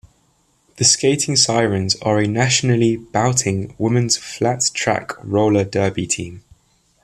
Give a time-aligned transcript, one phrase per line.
[0.77, 6.41] The Skating Sirens are a nationally "bouting" women's flat-track roller derby team.